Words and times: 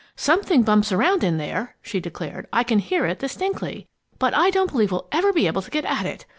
"Something 0.15 0.63
bumps 0.63 0.91
around 0.91 1.23
in 1.23 1.37
there!" 1.37 1.75
she 1.83 1.99
declared. 1.99 2.47
"I 2.51 2.63
can 2.63 2.79
hear 2.79 3.05
it 3.05 3.19
distinctly, 3.19 3.87
but 4.17 4.33
I 4.35 4.49
don't 4.49 4.71
believe 4.71 4.91
we'll 4.91 5.07
ever 5.11 5.31
be 5.31 5.45
able 5.45 5.61
to 5.61 5.69
get 5.69 5.85
at 5.85 6.07
it. 6.07 6.25